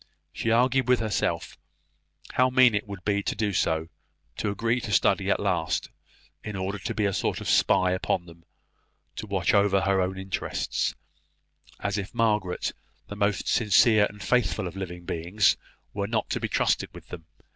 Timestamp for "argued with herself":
0.49-1.59